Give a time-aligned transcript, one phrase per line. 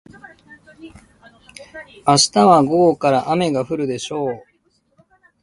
[2.07, 4.43] 明日は午後から雨が降るでしょう。